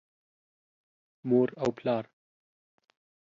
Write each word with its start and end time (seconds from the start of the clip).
مور 1.27 1.49
او 1.63 1.69
پلار 1.77 2.03